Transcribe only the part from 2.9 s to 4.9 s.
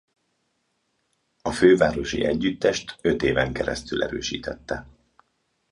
öt éven keresztül erősítette.